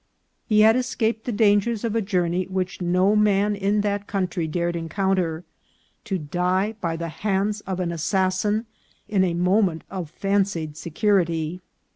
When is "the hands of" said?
6.95-7.79